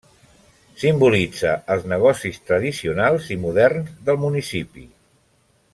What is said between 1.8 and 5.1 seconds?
negocis tradicionals i moderns del municipi.